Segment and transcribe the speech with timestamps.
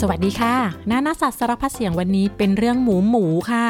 [0.00, 0.56] สวัสดีค่ะ
[0.90, 3.66] นานาสัตว์สารพัดเสียงวันนี้เป็นเรื่องหมูหมูค่ะ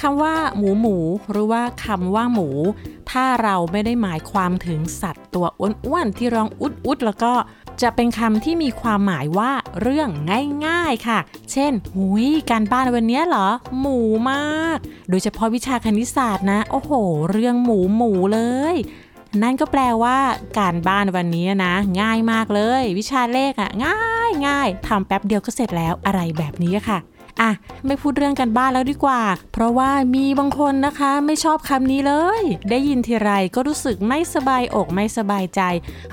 [0.00, 0.96] คำว่าหมูหมู
[1.30, 2.48] หรือว่าคำว่าหมู
[3.10, 7.32] ถ้าเราไม่ได้หมายความถึงสัตว์ตัวอ้วนๆที่ร้องอุดอุดแล้วก็
[7.82, 9.50] จะเป็นคำที่มีความหมายว่า
[9.82, 10.08] เรื่อง
[10.66, 11.18] ง่ายๆค่ะ
[11.52, 13.48] เช่น หุยการบ้านวันนี้เหรอ
[13.80, 13.98] หมู
[14.30, 14.78] มาก
[15.10, 16.92] โดยเฉพาะวิชาคณิตศาสตร์นะ โอ้โห
[17.30, 18.40] เรื่องหมูหมูเล
[18.74, 18.76] ย
[19.42, 20.18] นั่นก็แปลว่า
[20.58, 26.98] การบ้านวันนี้นะ ง่ายมากเลย วิชาเลขอะง่ายง่ายทำแป๊บเดียวก็เสร็จแล้วอะไรแบบนี้ค่ะ
[27.40, 27.50] อะ
[27.86, 35.60] ไม่พูดเรื่องกันบ้านแล้วดีกว่า เพราะว่ามีบางคนนะคะไม่ชอบคำนี้เลย ได้ยินทีไรก็รู้สึกไม่สบายอกไม่สบายใจ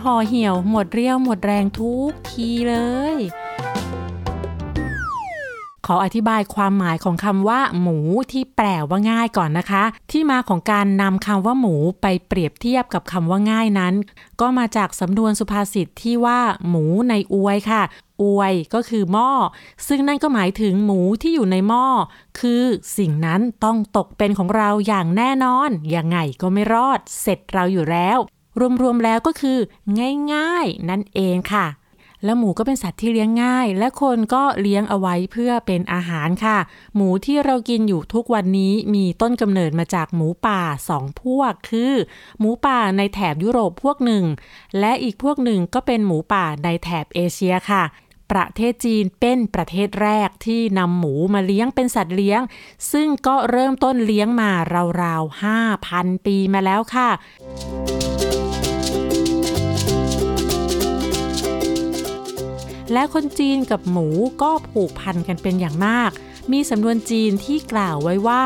[0.03, 2.75] ห่อเหี่ยวหมดเรี่ยวหมดแรงทุกทีเล
[3.13, 3.15] ย
[5.93, 7.97] ออธิบายความหมายของคำว่า หมู
[8.31, 13.93] ที่แปลว่าง่ายก่อนนะคะ ที่มาของการนำคำว่าหมูไปเปรียบเทียบกับคำว่าง่ายนั้น
[14.41, 17.83] ก็มาจากสำนวนสุภาษิตที่ว่าหมูในอวยค่ะ
[18.23, 19.31] อวยก็คือหม้อ
[19.87, 21.85] ซึ่งนั่นก็หมายถึงหมูที่อยู่ในหม้อ
[22.39, 22.63] คือ
[22.97, 28.17] สิ่งนั้นต้องตกเป็นของเราอย่างแน่นอนยังไงก็ไม่รอด เสร็จเราอยู่แล้ว
[28.81, 29.57] รวมๆแล้วก็คือ
[30.33, 31.65] ง่าย ๆ นั่นเองค่ะ
[32.23, 36.57] แล้วหมูก็เป็นสัตว์ที่เลี้ยงง่าย และคนก็เลี้ยงเอาไว้เพื่อเป็นอาหารค่ะ
[36.95, 41.93] หมูที่เรากินอยู่ทุกวันนี้มีต้นกำเนิดมาจากหมูป่าสองพวก คือ
[42.39, 44.25] หมูป่าในแถบยุโรปพวกหนึ่ง
[44.79, 47.85] และอีกพวกหนึ่งก็เป็นหมูป่าในแถบเอเชียค่ะ
[48.31, 52.41] ประเทศจีนเป็นประเทศแรกที่นำหมูมาเลี้ยงเป็นสัตว์เลี้ยง
[52.91, 54.51] ซึ่งก็เริ่มต้นเลี้ยงมา
[55.01, 55.43] ราวๆ
[55.79, 57.09] 5,000 ปีมาแล้วค่ะ
[62.93, 64.07] และคนจีนกับหมู
[64.41, 66.11] ก็ผูกพันกันเป็นอย่างมาก
[66.51, 68.43] มีสำนวนจีนที่กล่าวไว้ว่า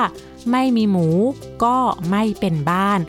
[0.51, 1.07] ไม่มีหมู
[1.63, 1.77] ก็
[2.09, 2.99] ไม่เป็นบ้าน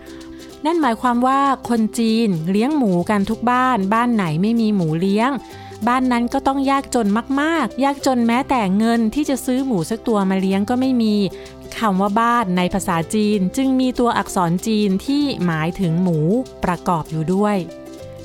[0.64, 5.30] นั่นหมายความว่าคนจีนเลี้ยงหมูกันทุกบ้าน บ้านไหนไม่มีหมูเลี้ยง
[5.88, 7.08] บ้านนั้นก็ต้องยากจน
[7.40, 11.14] มากๆ ยากจนแม้แต่เงินที่จะซื้อหมูสักตัวมาเลี้ยงก็ไม่มี
[11.78, 16.18] คำว่าบ้านในภาษาจีนจึงมีตัวอักษรจีนที่หมายถึงหมู
[16.64, 17.56] ประกอบอยู่ด้วย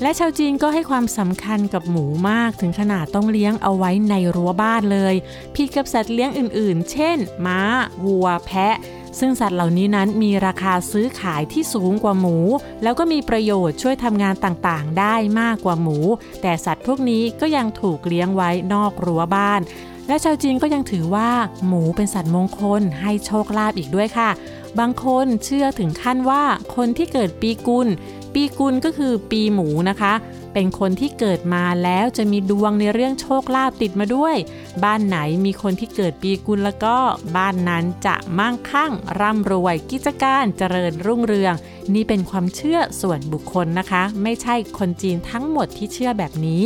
[0.02, 5.14] และชาวจีนก็ให้ความสำคัญกับหมูมากถึงขนาดต้องเลี้ยงเอาไว้ในรั้วบ้านเลย
[5.54, 7.16] ผิดกับสัตว์เลี้ยงอื่นๆ เช่น
[7.46, 7.60] ม้า
[8.04, 8.76] วัว แพะ
[9.18, 12.36] ซึ่งสัตว์เหล่านี้นั้นมีราคาซื้อขายที่สูงกว่าหมู
[12.82, 15.98] แล้วก็มีประโยชน์ช่วยทำงานต่างๆ ได้มากกว่าหมู
[16.42, 19.60] แต่สัตว์พวกนี้ก็ยังถูกเลี้ยงไว้นอกรั้วบ้าน
[20.08, 21.30] และชาวจีนก็ยังถือว่า
[21.66, 24.30] หมูเป็นสัตว์มงคลให้โชคลาภอีกด้วยค่ะ
[24.78, 26.42] บางคนเชื่อถึงขั้นว่า
[26.76, 27.88] คนที่เกิดปีกุล
[28.34, 30.14] ปีกุลก็คือปีหมูนะคะ
[30.54, 34.36] เป็นคนที่เกิดมาแล้วจะมีดวงในเรื่องโชคลาภติดมาด้วย
[34.84, 36.96] บ้านไหนมีคนที่เกิดปีกุลแล้วก็
[37.36, 41.54] บ้านนั้นจะมั่งคั่ง ร่ำรวย กิจการเจริญรุ่งเรือง
[41.94, 46.62] นี่เป็นความเชื่อส่วนบุคคลนะคะ ไม่ใช่คนจีนทั้งหมดที่เชื่อแบบนี้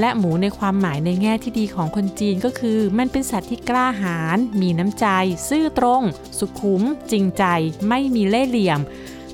[0.00, 5.06] และหมูในความหมายในแง่ที่ดีของคนจีนก็คือ มันเป็นสัตว์ที่กล้าหาญมีน้ำใจ
[5.48, 6.02] ซื่อตรง
[6.38, 7.44] สุขุม จริงใจ
[7.88, 8.80] ไม่มีเล่ห์เหลี่ยม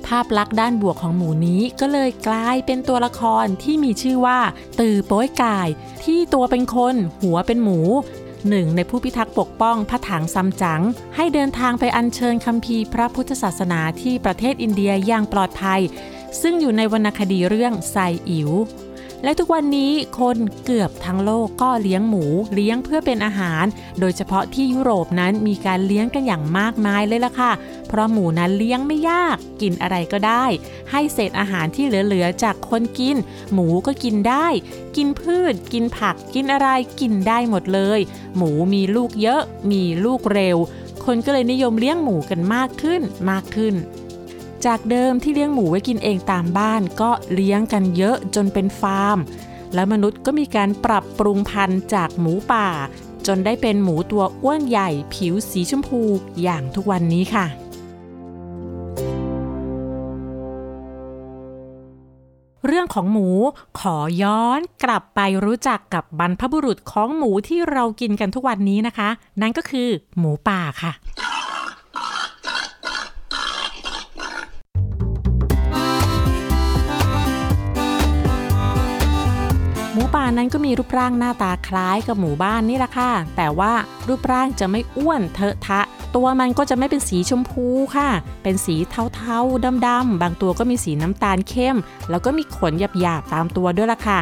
[0.09, 4.39] ภาพลักษณ์ด้านบวกของหมูนี้ก็เลยกลายเป็นตัวละครที่มีชื่อว่า
[4.81, 5.69] ตือโป้ยกาย
[6.05, 7.81] ที่ตัวเป็นคน หัวเป็นหมู
[8.49, 10.83] หนึ่งในผู้พิทักษ์ปกป้องพระถังซัมจั๋ง
[11.17, 15.81] ให้เดินทางไปอัญเชิญคัมภีร์พระพุทธศาสนาที่ประเทศอินเดียอย่างปลอดภัย
[16.41, 17.97] ซึ่งอยู่ในวรรณคดีเรื่องไซ
[18.29, 18.51] อิ๋ว
[19.25, 22.25] และทุกวันนี้คนเกือบทั้งโลกก็เลี้ยงหมู
[22.55, 23.65] เลี้ยงเพื่อเป็นอาหาร
[24.01, 27.53] โดยเฉพาะที่ยุโรปนั้นมีการเลี้ยงกันอย่างมากมายเลยล่ะค่ะ
[27.89, 30.45] เพราะหมูนั้นเลี้ยงไม่ยาก กินอะไรก็ได้
[30.91, 33.17] ให้เศษอาหารที่เหลือๆจากคนกิน
[33.53, 34.47] หมูก็กินได้
[34.97, 36.69] กินพืช กินผัก กินอะไร
[37.01, 38.01] กินได้หมดเลย
[38.37, 39.43] หมูมีลูกเยอะ
[39.73, 40.57] มีลูกเร็ว
[41.05, 43.75] คนก็เลยนิยมเลี้ยงหมูกันมากขึ้นมากขึ้น
[44.67, 49.19] จากเดิมที่เลี้ยงหมูไว้กินเองตามบ้านก็เลี้ยงกันเยอะจนเป็นฟาร์ม
[49.75, 52.69] และมนุษย์ก็มีการปรับปรุงพันธุ์จากหมูป่า
[53.27, 56.01] จนได้เป็นหมูตัวอ้วนใหญ่ ผิวสีชมพู
[56.43, 57.47] อย่างทุกวันนี้ค่ะ
[62.67, 63.29] เรื่องของหมู
[63.81, 69.09] ขอย้อนกลับไปรู้จักกับบรรพบุรุษของหมูที่เรากินกันทุกวันนี้นะคะ
[69.43, 69.89] นั่นก็คือ
[70.19, 70.93] หมูป่าค่ะ
[80.15, 83.73] ป่านั้นก็มีรูปร่างหน้าตาคล้ายกับหมู่บ้านนี่แหละค่ะ แต่ว่า
[84.09, 85.81] รูปร่างจะไม่อ้วนเทอะทะ
[86.17, 87.67] ตัวมันก็จะไม่เป็นสีชมพู
[87.97, 88.09] ค่ะ
[88.43, 88.77] เป็นสี
[89.15, 91.77] เทาๆดำๆบางตัวก็มีสีน้ำตาลเข้ม
[92.11, 94.19] แล้วก็มีขนหยาบๆตามตัวด้วยล่ะค่ะ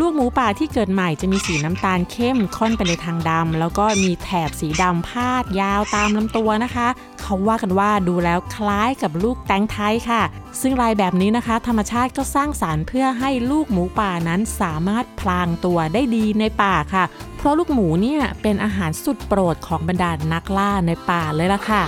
[0.00, 6.88] ลูกหมูป่าที่เกิดใหม่จะมีสีน้ำตาลเข้มค่อนไปในทางดำแล้วก็มีแถบสีดำพาดยาวตามลำตัวนะคะ
[7.20, 10.22] เขาว่ากันว่าดูแล้วคล้ายกับลูกแตงไทยค่ะ
[10.60, 17.04] ซึ่งลายแบบนี้นะคะ ธรรมชาติก็สร้างสารรค์เพื่อให้ลูกหมูป่านั้นสามารถพลางตัวได้ดีในป่าค่ะ
[17.36, 21.82] เพราะลูกหมูเนี่ยเป็นอาหารสุดโปรดของบรรดานักล่าในป่าเลยล่ะค่ะ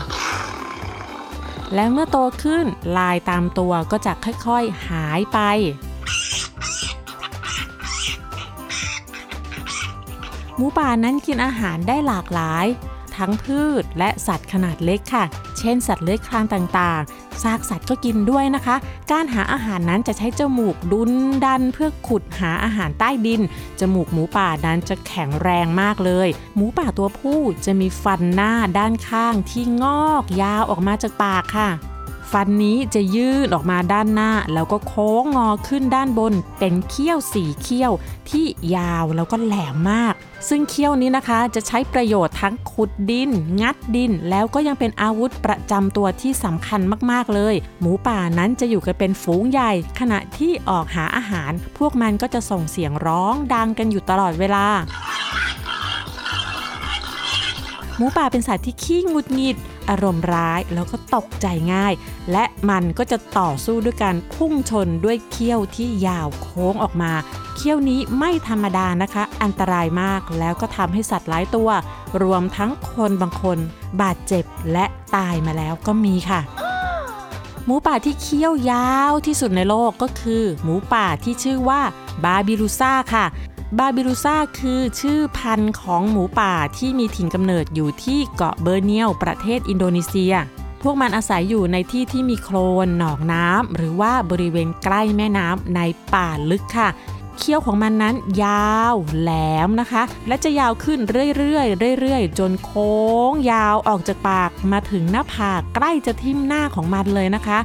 [1.74, 2.66] และเมื่อโตขึ้น
[2.98, 5.40] ลายตามตัวก็จะค่อยๆ หายไป
[10.60, 12.66] มูป่านั้นกินอาหารได้หลากหลาย
[13.16, 15.24] ทั้งพืชและสัตว์ขนาดเล็กค่ะ
[15.58, 18.76] เช่นสัตว์เลื้อยคลานต่างๆ ซากสัตว์ก็กินด้วยนะคะ
[19.12, 21.12] การหาอาหารนั้นจะใช้จมูกดุน
[21.44, 23.40] ดันเพื่อขุดหาอาหารใต้ดิน
[23.80, 31.68] จมูกหมูป่านั้นจะแข็งแรงมากเลย หมูป่าตัวผู้จะมีฟันหน้าด้านข้างที่งอกยาวออกมาจากปากค่ะ
[32.32, 37.93] ฟันนี้จะยื่นออกมาด้านหน้า แล้วก็โค้งงอขึ้นด้านบน เป็นเขี้ยวสีเขี้ยว
[38.31, 38.47] ที่
[38.77, 40.15] ยาวแล้วก็แหลมมาก
[40.49, 43.31] ซึ่งเขี้ยวนี้นะคะจะใช้ประโยชน์ทั้งขุดดิน
[43.61, 46.81] งัดดิน แล้วก็ยังเป็นอาวุธประจำตัวที่สำคัญ
[47.11, 54.67] มากๆเลย หมูป่านั้นจะอยู่กันเป็นฝูงใหญ่ ขณะที่ออกหาอาหาร พวกมันก็จะส่งเสียงร้องดังกันอยู่ตลอดเวลา
[58.02, 59.56] มูป่าเป็นสัตว์ที่ขี้งุดหงิด
[59.91, 61.93] อารมณ์ร้ายแล้วก็ตกใจง่าย
[62.32, 67.12] และมันก็จะต่อสู้ด้วยการพุ่งชนด้วยเขี้ยวที่ยาวโค้งออกมา
[67.56, 71.70] เขี้ยวนี้ไม่ธรรมดานะคะ อันตรายมากแล้วก็ทำให้สัตว์หลายตัว
[72.23, 73.58] รวมทั้งคนบางคน
[74.00, 74.85] บาดเจ็บและ
[75.17, 76.41] ตายมาแล้วก็มีค่ะ
[77.67, 81.81] หมูป่าที่เขี้ยวยาวที่สุดในโลกก็คือ หมูป่าที่ชื่อว่า
[82.25, 83.25] บาบิรูซ่าค่ะ
[83.78, 90.34] บาบิรูซาคือชื่อพันธุ์ของหมูป่าที่มีถิ่นกำเนิดอยู่ที่เกาะบอร์เนียวประเทศอินโดนีเซีย
[90.82, 92.56] พวกมันอาศัยอยู่ในที่ที่มีโคล
[92.87, 95.81] นหนองน้ำหรือว่าบริเวณใกล้แม่น้ำใน
[96.14, 96.88] ป่าลึกค่ะ
[97.40, 98.14] เขี้ยวของมันนั้น
[98.44, 99.31] ยาวแหล
[99.66, 100.98] มนะคะ และจะยาวขึ้น
[101.37, 102.94] เรื่อยๆเรื่อยๆ จนโค้
[103.31, 107.58] งยาวออกจากปากมาถึงหน้าผากใกล้จะทิ่มหน้าของมันเลยนะคะ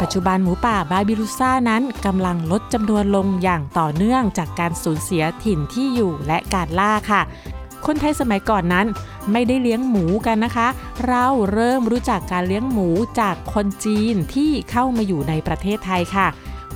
[0.00, 7.22] ปัจจุบันหมูป่าบาบิลูซ่านั้นกำลังลดจำนวนลงอย่างต่อเนื่องจากการสูญเสียถิ่นที่อยู่และการล่าค่ะ
[7.86, 8.86] คนไทยสมัยก่อนนั้น
[9.32, 10.68] ไม่ได้เลี้ยงหมูกันนะคะ
[11.06, 12.88] เราเริ่มรู้จักการเลี้ยงหมู
[13.20, 16.28] จากคนจีนที่เข้ามาอยู่ในประเทศไทยค่ะ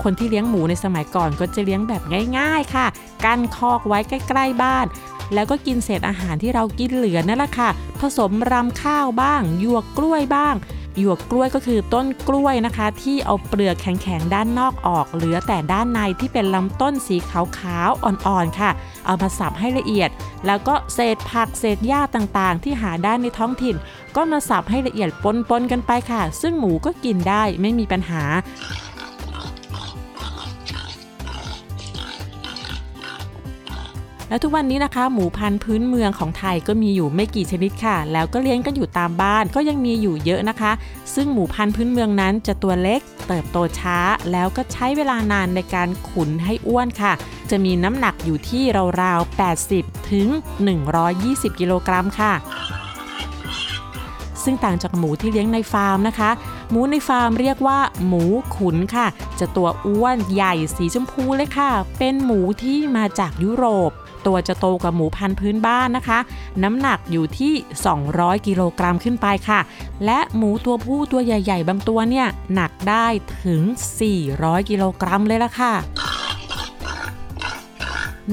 [0.03, 2.03] คนที่เลี้ยงหมูในสมัยก่อนก็จะเลี้ยงแบบ
[2.39, 2.87] ง่าย ๆค่ะ
[3.25, 4.87] กั้นคอกไว้ใกล้ๆบ้าน
[5.35, 10.57] แล้วก็กินเศษอาหารที่เรากินเหลือนั่นแหละค่ะ ผสมรำข้าวบ้างหยวกกล้วยบ้าง
[10.99, 18.71] หยวกกล้วยก็คือต้นกล้วยนะคะ ที่เอาเปลือกแข็งๆด้านนอกออก เหลือแต่ด้านในที่เป็นลำต้นสีขาวๆอ่อนๆค่ะ
[19.07, 20.11] เอามาสับให้ละเอียด
[20.47, 23.77] แล้วก็เศษผักเศษหญ้าต่างๆ ที่หาได้ในท้องถิ่น
[24.17, 25.09] ก็มาสับให้ละเอียด
[25.49, 28.23] ปนๆกันไปค่ะ ซึ่งหมูก็กินได้ไม่มีปัญหา
[34.33, 40.73] แล้วทุกวันนี้นะคะหมูพันธุ์พื้นเมืองของไทยก็มีอยู่ไม่กี่ชนิดค่ะ แล้วก็เลี้ยงกันอยู่ตามบ้านก็ยังมีอยู่เยอะนะคะ
[41.15, 43.99] ซึ่งหมูพันธุ์พื้นเมืองนั้นจะตัวเล็ก เติบโตช้า
[44.33, 47.13] แล้วก็ใช้เวลานานในการขุนให้อ้วนค่ะ
[47.51, 48.63] จะมีน้ำหนักอยู่ที่
[49.03, 49.41] ราวๆ
[49.71, 50.29] 80 ถึง
[50.95, 52.33] 120 กิโลกรัมค่ะ
[54.45, 56.31] ซึ่งต่างจากหมูที่เลี้ยงในฟาร์มนะคะ
[56.71, 58.25] หมูในฟาร์มเรียกว่า หมู
[58.57, 59.07] ขุนค่ะ
[59.39, 63.93] จะตัวอ้วนใหญ่สีชมพูเลยค่ะ เป็นหมูที่มาจากยุโรป
[64.27, 66.19] ตัวจะโตกว่าหมูพันธุ์พื้นบ้านนะคะ
[66.63, 67.53] น้ำหนักอยู่ที่
[68.01, 69.61] 200 กิโลกรัมขึ้นไปค่ะ
[70.05, 73.07] และหมูตัวผู้ตัวใหญ่ ๆ บางตัวเนี่ยหนักได้
[73.45, 73.63] ถึง
[74.17, 75.73] 400 กิโลกรัมเลยละค่ะ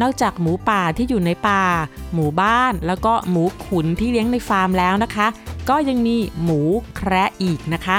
[0.01, 1.63] นอกจากหมูป่าที่อยู่ในป่า
[2.13, 5.27] หมู่บ้าน แล้วก็หมูขุนที่เลี้ยงในฟาร์มแล้วนะคะ
[5.69, 6.61] ก็ยังมีหมู
[6.95, 7.97] แคระอีกนะคะ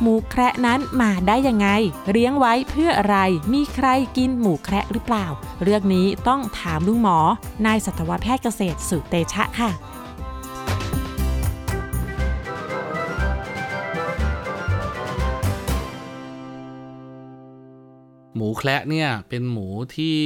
[0.00, 1.68] หมูแคระนั้นมาได้ยังไง
[2.10, 3.16] เลี้ยงไว้เพื่ออะไร
[3.52, 5.26] มีใครกินหมูแคระหรือเปล่า
[5.62, 7.18] เรื่องนี้ต้องถามลุงหมอ
[7.66, 9.70] นายสัตวแพทย์เกษตรสุเตชะค่ะ
[18.40, 20.18] หมูแคระเนี่ยเป็นหมูที่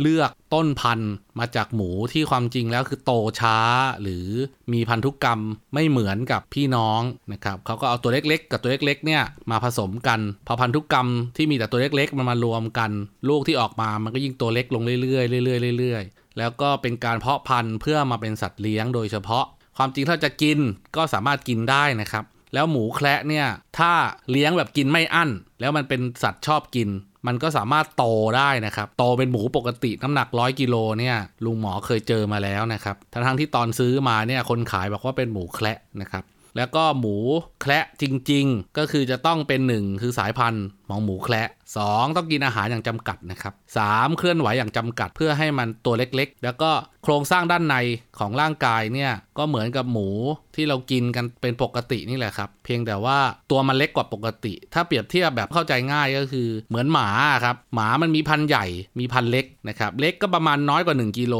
[0.00, 3.58] เลือกต้นพันธุ์มาจากหมูที่ความจริงแล้วคือโตช้า
[4.02, 4.26] หรือ
[4.72, 5.40] มีพันธุกรรม
[5.74, 7.00] ไม่เหมือนกับพี่น้อง
[7.32, 12.90] นะครับเขาก็เอาตัวเล็กๆ กับตัวเล็กๆเนี่ยมาผสมกันพอพันธุกรรมที่มีแต่ตัวเล็กๆ มันมารวมกัน
[13.28, 19.44] ลูกที่ออกมามันก็ยิ่งตัวเล็กลงเรื่อยๆเรื่อยๆเรื่อยๆแล้วก็เป็นการเพาะพันธุ์เพื่อมาเป็นสัตว์เลี้ยงโดยเฉพาะ
[19.76, 20.58] ความจริงถ้าจะกิน
[20.96, 23.46] ก็สามารถกินได้นะครับ แล้วหมูแคระเนี่ย
[23.78, 23.92] ถ้า
[24.30, 26.88] เลี้ยงแบบกินไม่อั้น แล้วมันเป็นสัตว์ชอบกิน
[27.26, 28.04] มันก็สามารถโต
[28.36, 36.24] ได้นะครับ โตเป็นหมูปกติน้ำหนักร้อยกิโลเนี่ย ลุงหมอเคยเจอมาแล้วนะครับทั้งที่ตอนซื้อมาเนี่ยคนขายบอกว่าเป็นหมูแคระนะครับ
[36.56, 37.16] แล้วก็หมู
[37.60, 46.70] แคระจริง ๆ ก็คือจะต้องเป็นหนึ่งคือสายพันธุ์ของหมูแคระสองต้องกินอาหารอย่างจำกัดนะครับสามเคลื่อนไหวอย่างจำกัดเพื่อให้มันตัวเล็กๆ แล้วก็
[47.04, 47.76] โครงสร้างด้านใน
[48.18, 50.08] ของร่างกายเนี่ยก็เหมือนกับหมู
[50.56, 53.18] ที่เรากินกันเป็นปกตินี่แหละครับ เพียงแต่ว่า
[53.50, 57.08] ตัวมันเล็กกว่าปกติ ถ้าเปรียบเทียบแบบเข้าใจง่ายก็คือเหมือนหมา
[57.44, 58.66] ครับหมามันมีพันใหญ่
[58.98, 61.34] มีพันเล็กนะครับเล็กก็ประมาณน้อยกว่า 1กิโล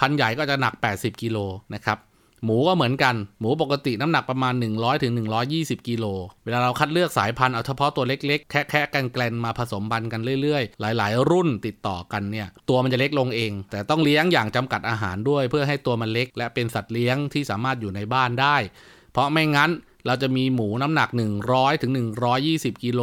[0.00, 1.38] พันใหญ่ก็จะหนัก 80กิโล
[1.74, 1.98] นะครับ
[2.44, 5.12] หมูก็เหมือนกัน หมูปกติน้ำหนักประมาณ 100ถึง
[5.50, 6.04] 120กิโล
[6.44, 18.56] เวลาเราคัดเลือกสายพันธุ์เอาเฉพาะตัวเล็กๆ แค่ๆกันแกลนมาผสมบันกันเรื่อยๆ หลายๆ รุ่นติดต่อกันเนี่ย ตัวมันจะเล็กลงเอง แต่ต้องเลี้ยงอย่างจำกัดอาหารด้วย เพื่อให้ตัวมันเล็ก และเป็นสัตว์เลี้ยงที่สามารถอยู่ในบ้านได้
[19.12, 19.70] เพราะไม่งั้น
[20.06, 21.08] เราจะมีหมูน้ำหนัก
[21.46, 21.92] 100ถึง
[22.38, 23.00] 120 กิโล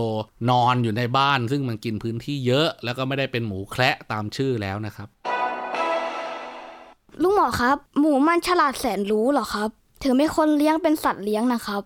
[0.50, 5.10] นอนอยู่ในบ้าน ซึ่งมันกินพื้นที่เยอะ แล้วก็ไม่ได้เป็นหมูแคระตามชื่อแล้วนะครับ
[7.24, 9.70] ลุงหมอครับ หมูมันฉลาดแสนรู้เหรอครับ
[10.04, 11.82] ถึงไม่คนเลี้ยงเป็นสัตว์เลี้ยงนะครับ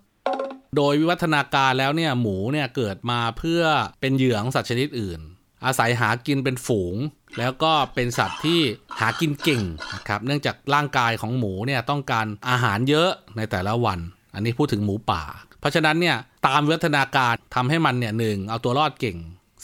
[0.75, 3.61] โดยวิวัฒนาการแล้วเนี่ยหมูเนี่ยเกิดมาเพื่อ
[4.01, 5.19] เป็นเหยื่อของสัตว์ชนิดอื่น
[5.65, 6.95] อาศัยหากินเป็นฝูง
[7.39, 8.59] แล้วก็เป็นสัตว์ที่
[8.99, 9.63] หากินเก่ง
[9.93, 13.99] นะครับเนื่องจากร่างกายของหมูเนี่ยต้องการอาหารเยอะในแต่ละวัน
[14.33, 15.23] อันนี้พูดถึงหมูป่า
[15.59, 19.17] เพราะฉะนั้นเนี่ยตามวิวัฒนาการทำให้มันเนี่ยหนึ่งเอาตัวรอดเก่ง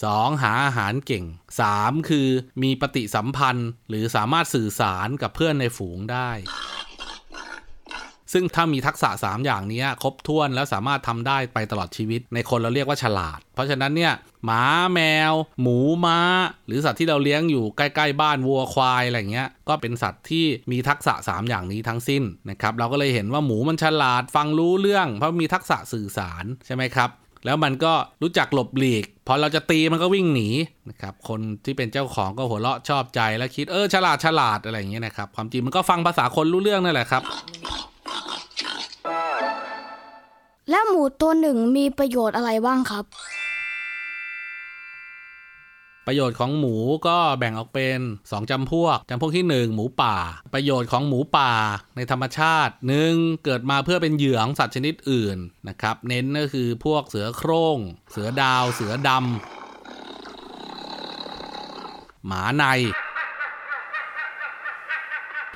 [0.10, 0.42] 2.
[0.44, 1.26] หาอาหารเก่ง
[1.68, 2.10] 3.
[2.10, 2.28] คือ
[2.64, 6.30] มีปฏิสัมพันธ์ หรือสามารถสื่อสารกับเพื่อนในฝูงได้
[8.34, 14.14] ซึ่งถ้ามีทักษะ 3 อย่างนี้ครบถ้วนแล้วสามารถทำได้ไปตลอดชีวิต ในคนเราเรียกว่าฉลาด เพราะฉะนั้นเนี่ย
[14.46, 15.00] หมาแม
[15.32, 16.20] ว หมูม้า
[16.68, 27.10] หรือสัตว์ที่เราเลี้ยงอยู่ใกล้ๆบ้านวัวควายอะไรเงี้ยก็เป็นสัตว์ที่มีทักษะ 3 อย่างนี้ทั้งสิ้นนะครับเราก็เลยเห็นว่าหมูมันฉลาดฟังรู้เรื่อง เพราะมีทักษะสื่อสารใช่ไหมครับ
[27.46, 30.50] แล้วมันก็รู้จักหลบหลีก พอเราจะตีมันก็วิ่งหนี
[30.90, 37.24] นะครับคนที่เป็นเจ้าของก็หัวเราะชอบใจแล้วคิดเออฉลาดฉลาดอะไรอย่างเงี้ยนะครับความจริงมันก็ฟังภาษาคนรู้เรื่องนั่นแหละครับ
[40.70, 43.06] แล้วหมูตัวหนึ่งมีประโยชน์อะไรบ้างครับ
[46.08, 46.76] ประโยชน์ของหมู
[47.08, 50.16] ก็แบ่งออกเป็น 2จำพวกจำพวกที่ 1 หมูป่า
[50.54, 51.52] ประโยชน์ของหมูป่า
[51.96, 53.14] ในธรรมชาติหนึ่ง
[53.46, 57.78] เกิดมาเพื่อเป็นเหยื่อของสัตว์ชนิดอื่นนะครับ เน้นก็คือพวกเสือโครง่ง
[58.12, 59.20] เสือดาว เสือดำ
[62.28, 62.66] หมาใน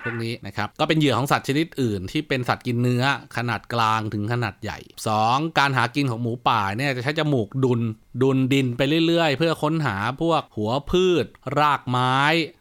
[0.03, 3.03] พวกนี้นะครับ ก็เป็นเหยื่อของสัตว์ชนิดอื่น ที่เป็นสัตว์กินเนื้อ
[3.37, 4.79] ขนาดกลางถึงขนาดใหญ่
[5.19, 5.57] 2.
[5.57, 7.81] การหากินของหมูป่าเนี่ยจะใช้จมูกดุน
[8.21, 11.25] ดุนดินไปเรื่อยๆ เพื่อค้นหาพวกหัวพืช
[11.59, 12.15] รากไม้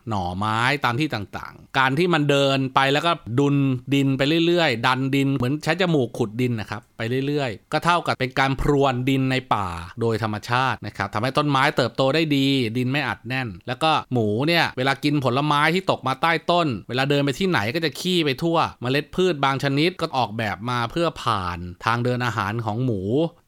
[0.08, 3.56] หน่อไม้ตามที่ต่างๆ การที่มันเดินไปแล้วก็ดุน
[3.94, 9.68] ดินไปเรื่อยๆ ดันดินเหมือนใช้จมูกขุดดินนะครับไปเรื่อยๆ ก็เท่ากับเป็นการพรวนดินในป่า
[10.00, 12.46] โดยธรรมชาตินะครับทำให้ต้นไม้เติบโตได้ดี
[12.76, 23.00] ดินไม่อัดแน่น แล้วก็หมูเนี่ยเวลากินผลไม้ที่ตกมาใต้ต้น เวลาเดินไปที่ไหนก็จะขี้ไปทั่วมเมล็ดพืชบางชนิดก็ออกแบบมาเพื่อผ่านทางเดินอาหารของหมู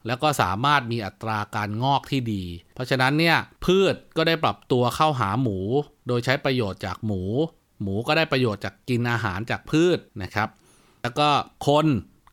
[0.06, 2.42] แล้วก็สามารถมีอัตราการงอกที่ดี
[2.74, 5.58] เพราะฉะนั้นเนี่ยพืชก็ได้ปรับตัวเข้าหาหมู
[6.08, 7.22] โดยใช้ประโยชน์จากหมู
[7.82, 10.48] หมูก็ได้ประโยชน์จากกินอาหารจากพืชนะครับ
[11.02, 11.28] แล้วก็
[11.66, 11.86] คน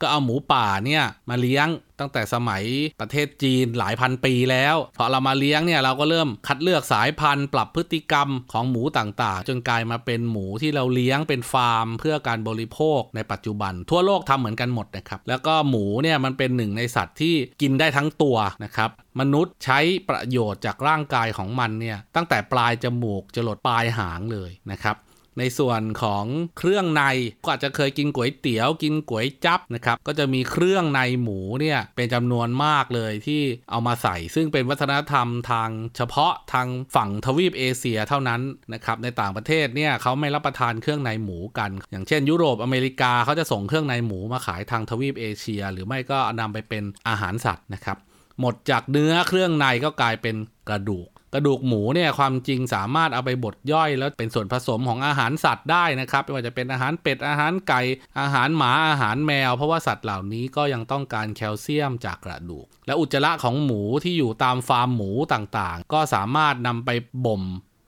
[0.04, 1.68] ก็เอาหมูป่าเนี่ยมาเลี้ยง
[2.00, 2.64] ตั้งแต่สมัย
[3.02, 19.80] ประเทศจีนหลายพันปีแล้วพอเรามาเลี้ยงเนี่ยเราก็เริ่มคัดเลือกสายพันธุ์ ปรับพฤติกรรมของหมูต่างๆ จนกลายมาเป็นหมูที่เราเลี้ยงเป็นฟาร์ม เพื่อการบริโภคในปัจจุบัน ทั่วโลกทำเหมือนกันหมดนะครับแล้วก็หมูเนี่ยมันเป็นหนึ่งในสัตว์ที่กินได้ทั้งตัวนะครับมนุษย์ใช้
[20.10, 24.98] ประโยชน์จากร่างกายของมันเนี่ยตั้งแต่ปลายจมูกจรดปลายหางเลยนะครับ
[25.40, 26.26] ในส่วนของ
[26.58, 27.04] เครื่องใน
[27.44, 38.42] ก็อาจจะเคยกินก๋วยเตี๋ยวกินก๋วยจับนะครับก็จะมีเครื่องในหมูเนี่ยเป็นจำนวนมากเลยที่เอามาใส่ ซึ่งเป็นวัฒนธรรมทางเฉพาะทางฝั่งทวีปเอเชียเท่านั้น
[38.74, 47.98] นะครับในต่างประเทศเนี่ยเขาไม่รับประทานเครื่องในหมูกัน อย่างเช่น ยุโรปอเมริกาเขาจะส่งเครื่องในหมูมาขายทางทวีปเอเชีย หรือไม่ก็นำไปเป็นอาหารสัตว์นะครับ
[48.40, 50.36] หมดจากเนื้อเครื่องในก็กลายเป็น
[50.70, 57.82] กระดูก กระดูกหมูเนี่ยความจริงสามารถเอาไปบดย่อย แล้วเป็นส่วนผสมของอาหารสัตว์ได้นะครับไม่ว่าจะเป็นอาหารเป็ดอาหารไก่
[58.20, 66.90] อาหารหมาอาหารแมว เพราะว่าสัตว์เหล่านี้ก็ยังต้องการแคลเซียมจากกระดูก และอุจจาระของหมูที่อยู่ตามฟาร์มหมูต่างๆ ก็สามารถนำไป
[67.26, 67.44] บ่ม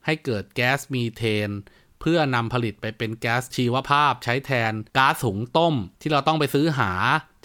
[0.06, 1.50] ให้เกิดแก๊สมีเทน
[2.05, 6.91] พื่อนำผลิตไปเป็นแก๊สชีวภาพใช้แทนก๊าซหุงต้ม ที่เราต้องไปซื้อหา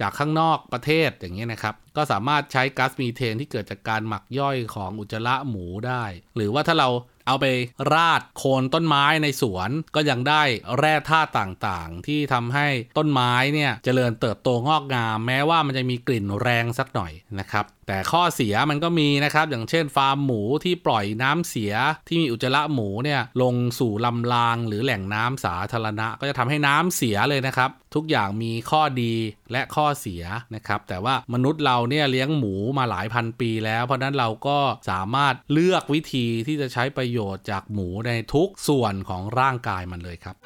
[0.01, 6.05] จากข้างนอกประเทศอย่างนี้นะครับ ก็สามารถใช้ก๊าซมีเทนที่เกิดจากการหมักย่อยของอุจจาระหมูได้
[6.37, 6.89] หรือว่าถ้าเรา
[7.31, 7.49] เอาไป
[7.93, 10.43] ราดโคนต้นไม้ในสวนก็ยังได้
[10.79, 12.69] แร่ธาตุต่างๆ ที่ทำให้
[12.99, 21.73] ต้นไม้เนี่ยเจริญเติบโตงอกงาม แม้ว่ามันจะมีกลิ่นแรงสักหน่อยนะครับแต่ข้อเสียมันก็มีนะครับ อย่างเช่นฟาร์มหมูที่ปล่อยน้ำเสีย
[22.09, 29.15] ที่มีอุจจาระหมูเนี่ยลงสู่ลำรางหรือแหล่งน้ำสาธารณะ ก็จะทำให้น้ำเสียเลยนะครับทุกอย่างมีข้อดี
[29.53, 30.23] และข้อเสีย
[30.55, 34.59] นะครับ แต่ว่ามนุษย์เราเนี่ยเลี้ยงหมูมาหลายพันปีแล้ว เพราะนั้นเราก็
[34.91, 40.37] สามารถเลือกวิธีที่จะใช้ประโยชน์จากหมูในทุกส่วนของร่างกายมันเลยครับ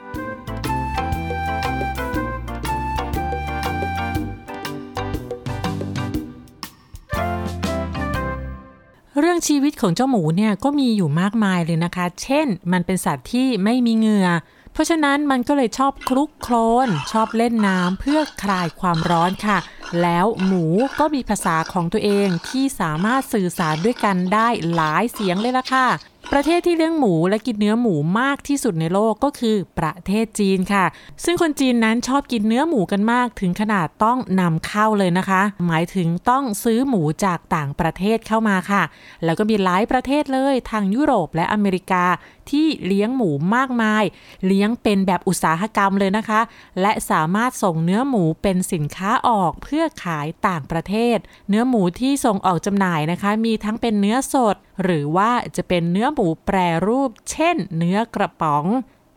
[9.20, 14.28] เรื่องชีวิตของเจ้าหมูเนี่ยก็มีอยู่มากมายเลยนะคะ เช่น มันเป็นสัตว์ที่ไม่มีเหงื่อ
[14.74, 16.54] เพราะฉะนั้นมันก็เลยชอบคลุกโคล
[16.86, 19.58] นชอบเล่นน้ำเพื่อคลายความร้อนค่ะ
[20.02, 20.64] แล้วหมู
[21.00, 25.86] ก็มีภาษาของตัวเองที่สามารถสื่อสารด้วยกันได้หลายเสียงเลยล่ะค่ะ
[26.32, 30.84] ประเทศที่เลี้ยงหมูและกินเนื้อหมูมากที่สุดในโลกก็คือประเทศจีนค่ะ
[31.24, 38.82] ซึ่งคนจีนนั้นชอบกินเนื้อหมูกันมากถึงขนาดต้องนำเข้าเลยนะคะ หมายถึงต้องซื้อหมูจากต่างประเทศเข้ามาค่ะ
[39.24, 42.04] แล้วก็มีหลายประเทศเลยทางยุโรปและอเมริกา
[42.50, 44.04] ที่เลี้ยงหมูมากมาย
[44.46, 46.40] เลี้ยงเป็นแบบอุตสาหกรรมเลยนะคะ
[46.80, 51.16] และสามารถส่งเนื้อหมูเป็นสินค้าออกเพื่อขายต่างประเทศ
[51.48, 58.66] เนื้อหมูที่ส่งออกจำหน่ายนะคะ มีทั้งเป็นเนื้อสดหรือว่าจะเป็นเนื้อหมูแปรรูป เช่น เนื้อกระป๋อง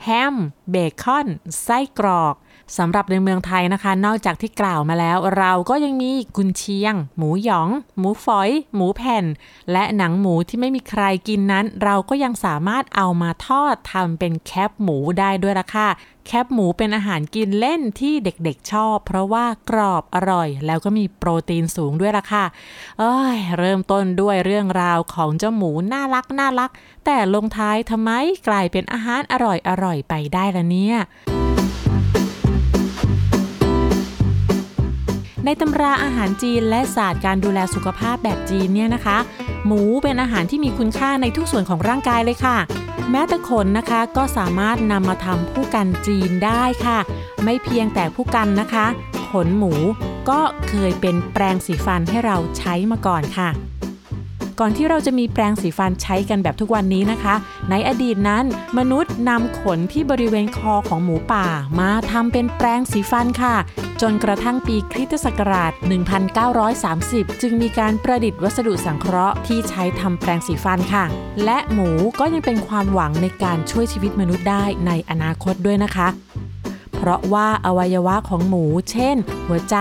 [0.04, 0.36] แฮม
[0.70, 1.28] เบคอน
[1.64, 2.36] ไส้กรอก
[2.78, 9.26] สำหรับในเมืองไทยนะคะ นอกจากที่กล่าวมาแล้ว เราก็ยังมีกุนเชียง หมูหยอง หมูฝอย หมูแผ่น
[9.72, 15.90] และหนังหมูที่ไม่มีใครกินนั้น เราก็ยังสามารถเอามาทอดทำเป็นแคบหมูได้ด้วยละค่ะ
[16.28, 22.46] แคบหมูเป็นอาหารกินเล่นที่เด็กๆชอบ เพราะว่ากรอบอร่อย แล้วก็มีโปรตีนสูงด้วยละค่ะ
[23.00, 26.72] เอ้ย เริ่มต้นด้วยเรื่องราวของเจ้าหมูน่ารักน่ารัก
[27.06, 28.12] แต่ลงท้ายทำไม
[28.48, 30.98] กลายเป็นอาหารอร่อยอร่อยไปได้ละเนี่ย
[35.50, 39.18] ในตำราอาหารจีนและศาสตร์การดูแลสุขภาพแบบจีนเนี่ยนะคะ
[39.66, 42.58] หมูเป็นอาหารที่มีคุณค่าในทุกส่วนของร่างกายเลยค่ะ
[43.12, 47.00] แม้แต่ขนนะคะก็สามารถนำมาทำผู้กันจีนได้ค่ะ
[47.44, 48.86] ไม่เพียงแต่ผู้กันนะคะ
[49.30, 49.74] ขนหมู
[50.30, 53.50] ก็เคยเป็นแปรงสีฟันให้เราใช้มาก่อนค่ะ
[54.60, 57.36] ก่อนที่เราจะมีแปรงสีฟันใช้กันแบบทุกวันนี้นะคะ
[57.70, 58.46] ในอดีตนั้น
[58.78, 61.46] มนุษย์นำขนที่บริเวณคอของหมูป่า
[61.80, 63.56] มาทำเป็นแปรงสีฟันค่ะ
[64.02, 65.72] จนกระทั่งปีคริสตศักราช
[66.58, 71.06] 1930 จึงมีการประดิษฐ์วัสดุสังเคราะห์ที่ใช้ทำแปรงสีฟันค่ะ
[71.46, 76.08] และหมูก็ยังเป็นความหวังในการช่วยชีวิตมนุษย์ได้ในอนาคตด้วยนะคะ
[76.98, 79.16] เพราะว่าอวัยวะของหมู เช่น
[79.48, 79.78] หัวใจ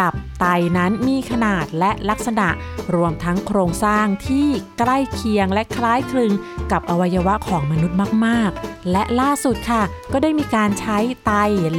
[0.00, 0.44] ตับ ไต
[0.76, 2.48] นั้นมีขนาดและลักษณะ
[2.94, 4.48] รวมทั้งโครงสร้างที่
[4.78, 6.32] ใกล้เคียงและคล้ายคลึง
[6.72, 11.32] กับอวัยวะของมนุษย์มาก ๆ และล่าสุดค่ะ ก็ได้มีการใช้ไต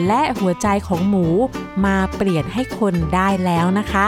[0.07, 1.25] และหัวใจของหมู
[1.85, 4.05] มาเปลี่ยนให้คนได้แล้วนะคะ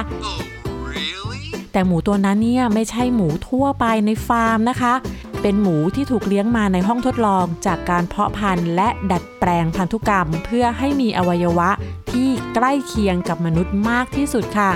[1.73, 4.93] แต่หมูตัวนั้นเนี่ยไม่ใช่หมูทั่วไปในฟาร์มนะคะ
[5.41, 11.69] เป็นหมูที่ถูกเลี้ยงมาในห้องทดลองจากการเพาะพันธุ์และดัดแปลงพันธุกรรม เพื่อให้มีอวัยวะ
[12.11, 14.71] ที่ใกล้เคียงกับมนุษย์มากที่สุดค่ะ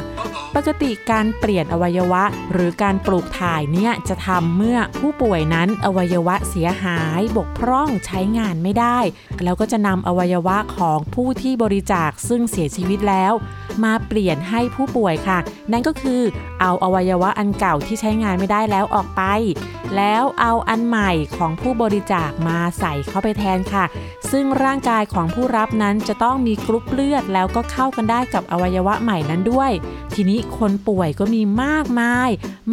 [0.55, 8.99] ปกติการเปลี่ยนอวัยวะ หรือการปลูกถ่ายเนี่ยจะทำเมื่อผู้ป่วยนั้นอวัยวะเสียหายบกพร่องใช้งานไม่ได้
[9.43, 13.33] แล้วก็จะนำอวัยวะของผู้ที่บริจาคซึ่งเสียชีวิตแล้ว
[13.83, 15.39] มาเปลี่ยนให้ผู้ป่วยค่ะ
[15.71, 16.21] นั่นก็คือ
[16.61, 19.21] เอาอวัยวะอันเก่าที่ใช้งานไม่ได้แล้วออกไป
[19.95, 23.85] แล้วเอาอันใหม่ของผู้บริจาคมาใส่เข้าไปแทนค่ะ
[24.31, 29.71] ซึ่งร่างกายของผู้รับนั้นจะต้องมีกรุ๊ปเลือดแล้วก็เข้ากันได้กับอวัยวะใหม่นั้นด้วย
[30.13, 32.29] ทีนี้คนป่วยก็มีมากมาย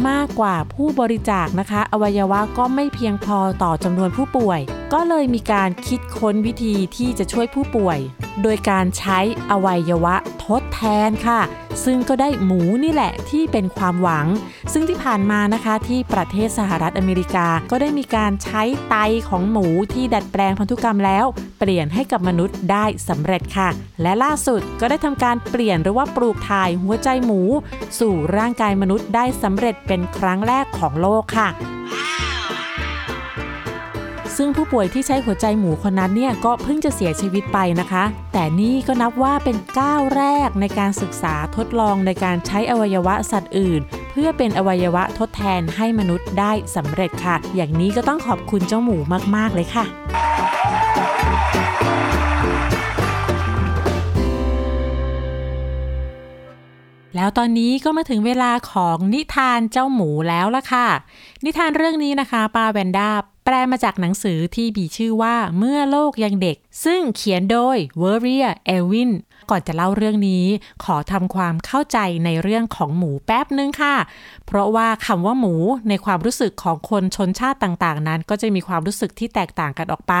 [0.07, 4.59] มากกว่าผู้บริจาคนะคะ อวัยวะก็ไม่เพียงพอต่อจำนวนผู้ป่วย
[4.93, 7.99] ก็เลยมีการคิดค้นวิธีที่จะช่วยผู้ป่วย
[8.41, 9.19] โดยการใช้
[9.51, 10.15] อวัยวะ
[10.59, 11.41] ดแทนค่ะ
[11.85, 14.27] ซึ่งก็ได้หมูนี่แหละที่เป็นความหวัง
[14.73, 18.95] ซึ่งที่ผ่านมานะคะที่ประเทศสหรัฐอเมริกาก็ได้มีการใช้ไต
[19.29, 21.25] ของหมูที่ดัดแปลงพันธุกรรมแล้ว
[21.59, 23.69] เปลี่ยนให้กับมนุษย์ได้สำเร็จค่ะ
[24.01, 27.41] และล่าสุดก็ได้ทำการเปลี่ยนหรือว่าปลูกถ่ายหัวใจหมู
[27.99, 31.49] สู่ร่างกายมนุษย์ได้สำเร็จเป็นครั้งแรกของโลกค่ะ
[34.43, 48.97] ซึ่งผู้ป่วยที่ใช้หัวใจหมูคนนั้นเนี่ยก็เพิ่งจะเสียชีวิตไปนะคะ แต่นี่ก็นับว่าเป็นก้าวแรกในการศึกษาทดลองในการใช้อวัยวะสัตว์อื่น เพื่อเป็นอวัยวะทดแทนให้มนุษย์ได้สำเร็จค่ะ อย่างนี้ก็ต้องขอบคุณเจ้าหมู
[49.35, 49.85] มาก ๆ เลยค่ะ
[57.15, 60.87] แล้วตอนนี้ก็มาถึงเวลาของนิทานเจ้าหมูแล้วล่ะค่ะ
[61.45, 63.09] นิทานเรื่องนี้นะคะปาแวนด้า
[63.43, 69.11] แปลมาจากหนังสือที่มีชื่อว่าเมื่อโลกยังเด็ก ซึ่งเขียนโดยเวอร์เรียเอวิน
[69.51, 70.45] ก่อนจะเล่าเรื่องนี้
[70.83, 73.95] ขอทำความเข้าใจในเรื่องของหมูแป๊บนึงค่ะ
[74.47, 75.55] เพราะว่าคำว่าหมู
[75.89, 80.13] ในความรู้สึกของคนชนชาติต่างๆ นั้น ก็จะมีความรู้สึกที่แตกต่างกันออกไป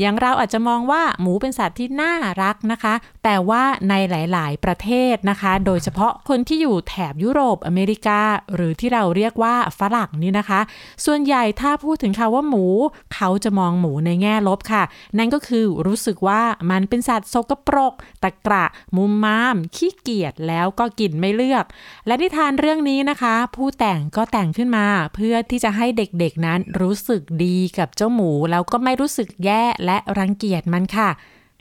[0.00, 8.20] อย่างเราอาจจะมองว่าหมูเป็นสัตว์ที่น่ารักนะคะ แต่ว่าในหลาย ๆ ประเทศนะคะ โดยเฉพาะคนที่อยู่แถบยุโรปอเมริกา
[8.54, 10.60] หรือที่เราเรียกว่าฝรั่งนี่นะคะ
[11.04, 12.66] ส่วนใหญ่ถ้าพูดถึงคำว่าหมู
[13.14, 14.82] เขาจะมองหมูในแง่ลบค่ะ
[15.18, 18.64] นั่นก็คือรู้สึกว่ามันเป็นสัตว์สกปรกตะกราะ
[18.96, 21.64] มุมมาม ขี้เกียจแล้วก็กินไม่เลือก
[22.06, 31.10] และนิทานเรื่องนี้นะคะ ผู้แต่งก็แต่งขึ้นมาเพื่อที่จะให้เด็กๆนั้นรู้สึกดีกับเจ้าหมู แล้วก็ไม่รู้สึกแย่และรังเกียจมันค่ะ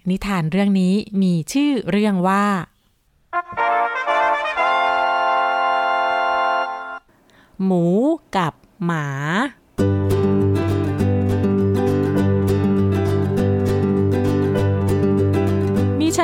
[0.09, 2.45] นิทานเรื่องนี้มีชื่อเรื่องว่า
[7.65, 7.85] หมู
[8.35, 8.53] กับ
[8.85, 9.07] หมา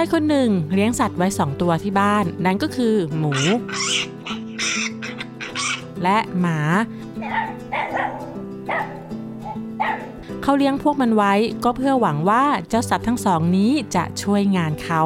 [0.06, 3.34] ายคนหนึ่ง เลี้ยงสัตว์ไว้สองตัวที่บ้าน นั่นก็คือ หมู
[6.04, 6.60] และหมา
[10.44, 15.02] เขาเลี้ยงพวกมันไว้ก็เพื่อหวังว่าเจ้าสัตว์ทั้งสองนี้จะช่วยงานเขา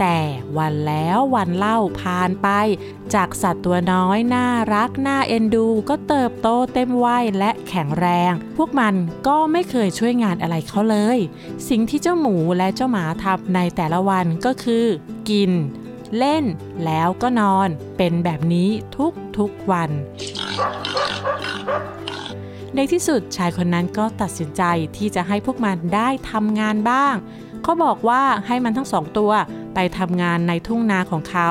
[0.00, 0.18] แต่
[0.58, 2.48] วันแล้ววันเล่าผ่านไป
[3.14, 8.94] จากสัตว์ตัวน้อยน่ารักน่าเอ็นดู ก็เติบโตเต็มวัยและแข็งแรง พวกมัน
[9.26, 11.18] ก็ไม่เคยช่วยงานอะไรเขาเลย
[11.68, 14.86] สิ่งที่เจ้าหมูและเจ้าหมาทำในแต่ละวันก็คือ
[15.30, 15.50] กิน
[16.18, 16.44] เล่น
[16.84, 19.90] แล้วก็นอน เป็นแบบนี้ทุกทุกวัน
[22.76, 24.62] ในที่สุดชายคนนั้นก็ตัดสินใจ
[24.96, 27.14] ที่จะให้พวกมันได้ทำงานบ้าง
[27.62, 29.32] เขาบอกว่าให้มันทั้งสองตัว
[29.74, 31.50] ไปทำงานในทุ่งนาของเขา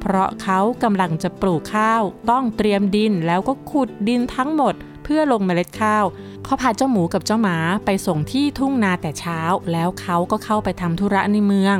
[0.00, 6.04] เพราะเขากำลังจะปลูกข้าว ต้องเตรียมดินแล้วก็ขุดดินทั้งหมดเพื่อลงเมล็ดข้าว
[6.44, 9.40] เขาพาเจ้าหมูกับเจ้าหมาไปส่งที่ทุ่งนาแต่เช้า
[9.72, 11.76] แล้วเขาก็เข้าไปทำธุระในเมือง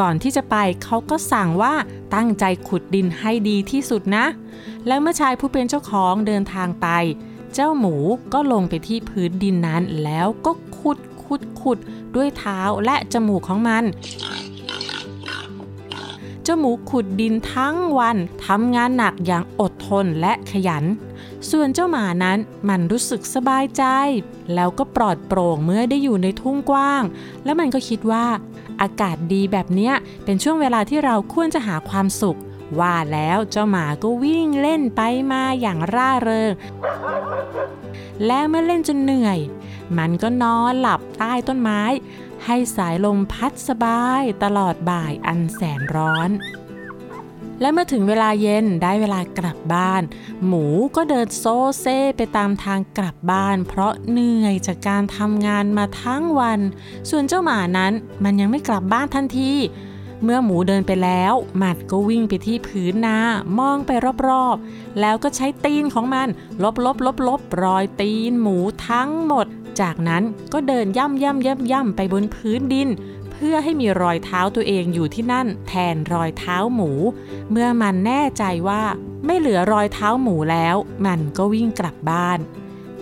[0.00, 1.74] ก่อนที่จะไปเขาก็สั่งว่า
[2.14, 4.26] ตั้งใจขุดดินให้ดีที่สุดนะ
[4.86, 6.88] และเมื่อชายผู้เป็นเจ้าของเดินทางไป
[7.54, 7.96] เจ้าหมู
[8.32, 11.78] ก็ลงไปที่พื้นดินนั้นแล้วก็ขุด ขุดขุด
[12.16, 13.84] ด้วยเท้าและจมูกของมัน
[16.42, 20.84] เจ้าหมูขุดดินทั้งวันทำงานหนักอย่างอดทนและขยัน
[21.50, 22.38] ส่วนเจ้าหมานั้น
[22.68, 23.84] มันรู้สึกสบายใจ
[24.54, 27.02] แล้วก็ปลอดโปร่งเมื่อได้อยู่ในทุ่งกว้าง
[27.44, 28.26] แล้วมันก็คิดว่า
[28.80, 32.38] อากาศดีแบบเนี้ยเป็นช่วงเวลาที่เราควรจะหาความสุข
[32.80, 35.00] ว่าแล้วเจ้าหมาก็วิ่งเล่นไป
[35.32, 36.50] มาอย่างร่าเริง
[38.26, 39.38] และเมื่อเล่นจนเหนื่อย
[39.98, 41.82] มันก็นอนหลับใต้ต้นไม้
[42.44, 46.30] ให้สายลมพัดสบายตลอดบ่ายอันแสนร้อน
[47.60, 50.02] และเมื่อถึงเวลาเย็นได้เวลากลับบ้าน
[50.46, 51.44] หมูก็เดินโซ
[51.80, 56.60] เซไปตามทางกลับบ้าน เพราะเหนื่อยจากการทำงานมาทั้งวัน
[57.10, 57.92] ส่วนเจ้าหมานั้น
[58.24, 59.52] มันยังไม่กลับบ้านทันที
[60.24, 63.18] เมื่อหมูเดินไปแล้ว หมัดก็วิ่งไปที่พื้นนา
[63.58, 63.90] มองไป
[64.28, 66.28] รอบๆ แล้วก็ใช้ตีนของมัน
[66.62, 68.56] ลบลบลบลบรอยตีนหมู
[68.88, 69.46] ทั้งหมด
[69.80, 72.88] จากนั้นก็เดินย่ำย่ำย่ำย่ำไปบนพื้นดิน
[73.32, 76.90] เพื่อให้มีรอยเท้าตัวเองอยู่ที่นั่น แทนรอยเท้าหมู
[77.50, 78.82] เมื่อมันแน่ใจว่า
[79.26, 82.38] ไม่เหลือรอยเท้าหมูแล้ว มันก็วิ่งกลับบ้าน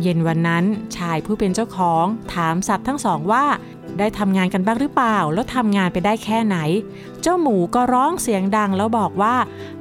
[0.03, 0.65] เย็นวันนั้น
[0.97, 3.45] ชายผู้เป็นเจ้าของ ถามสัตว์ทั้งสองว่า
[3.99, 6.57] ได้ทำงานกันบ้างหรือเปล่า แล้วทำงานไปได้แค่ไหน
[7.23, 9.35] เจ้าหมูก็ร้องเสียงดังแล้วบอกว่า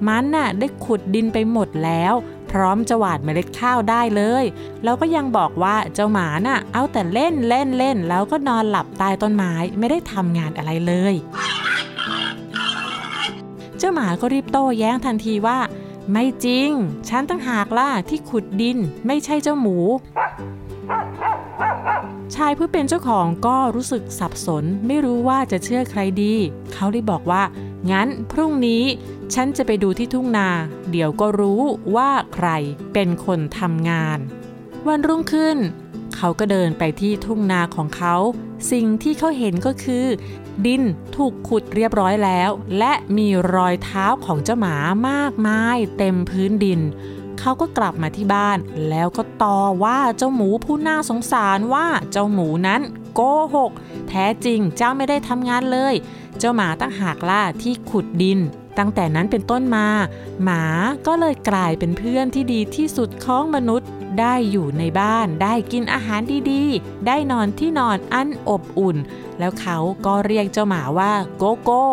[0.07, 2.13] มันน่ะได้ขุดดินไปหมดแล้ว
[2.59, 4.43] ร้อมจะหว่านเมล็ดข้าวได้เลย
[4.83, 11.13] แล้วก็ยังบอกว่าเจ้าหมาน่ะ เอาแต่เล่นเล่นเล่น แล้วก็นอนหลับใต้ต้นไม้ไม่ได้ทำงานอะไรเลย
[13.77, 15.59] เจ้าหมาก็รีบโต้แย้งทันทีว่า
[16.11, 16.69] ไม่จริง
[17.09, 19.77] ฉันตั้งหากล่ะที่ขุดดินไม่ใช่เจ้าหมู
[22.35, 26.33] ชายผู้เป็นเจ้าของก็รู้สึกสับสน ไม่รู้ว่าจะเชื่อใครดี
[26.73, 27.43] เขาได้บอกว่า
[27.91, 28.83] งั้นพรุ่งนี้
[29.33, 30.49] ฉันจะไปดูที่ทุ่งนา
[30.91, 31.61] เดี๋ยวก็รู้
[31.95, 32.47] ว่าใคร
[32.93, 34.19] เป็นคนทำงาน
[34.87, 35.57] วันรุ่งขึ้น
[36.15, 38.15] เขาก็เดินไปที่ทุ่งนาของเขา
[38.71, 40.05] สิ่งที่เขาเห็นก็คือ
[40.65, 40.83] ดิน
[41.15, 44.75] ถูกขุดเรียบร้อยแล้ว และมีรอยเท้าของเจ้าหมา
[45.09, 46.79] มากมายเต็มพื้นดิน
[47.39, 48.57] เขาก็กลับมาที่บ้าน
[48.89, 52.81] แล้วก็ต่อว่าเจ้าหมูผู้น่าสงสารว่าเจ้าหมูนั้น
[53.13, 53.21] โก
[53.55, 53.71] หก
[54.09, 55.93] แท้จริงเจ้าไม่ได้ทำงานเลย
[56.39, 58.39] เจ้าหมาตั้งหากล่าที่ขุดดิน
[58.77, 59.87] ตั้งแต่นั้นเป็นต้นมา
[60.43, 60.63] หมา
[61.07, 68.97] ก็เลยกลายเป็นเพื่อนที่ดีที่สุดของมนุษย์ ได้อยู่ในบ้าน ได้กินอาหารดีๆ ได้นอนที่นอนอันอบอุ่น
[69.39, 71.87] แล้วเขาก็เรียกเจ้าหมาว่าโกโก้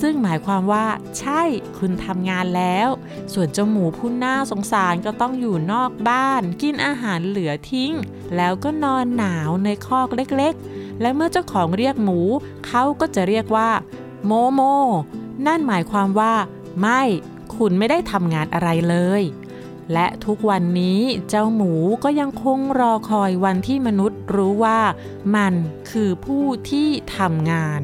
[0.00, 0.86] ซึ่งหมายความว่า
[1.18, 1.42] ใช่
[1.78, 2.88] คุณทำงานแล้ว
[3.32, 7.92] ส่วนเจ้าหมูผู้น่าสงสารก็ต้องอยู่นอกบ้าน กินอาหารเหลือทิ้ง
[8.36, 12.20] แล้วก็นอนหนาวในคอกเล็กๆ และเมื่อเจ้าของเรียกหมู
[12.66, 13.70] เขาก็จะเรียกว่า
[14.26, 14.60] โมโม
[15.46, 16.34] นั่นหมายความว่า
[16.80, 17.02] ไม่
[17.56, 19.22] คุณไม่ได้ทำงานอะไรเลย
[19.92, 21.72] และทุกวันนี้เจ้าหมู
[22.04, 24.80] ก็ยังคงรอคอยวันที่มนุษย์รู้ว่า
[25.36, 25.54] มัน
[25.90, 27.82] คือผู้ที่ทำงาน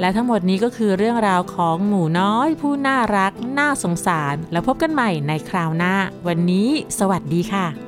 [0.00, 5.94] และทั้งหมดนี้ก็คือเรื่องราวของหมูน้อย ผู้น่ารัก น่าสงสาร แล้วพบกันใหม่ในคราวหน้า
[6.26, 7.87] วันนี้ สวัสดีค่ะ